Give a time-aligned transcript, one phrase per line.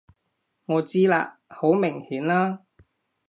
[0.65, 1.39] 我知啦！
[1.47, 2.63] 好明顯啦！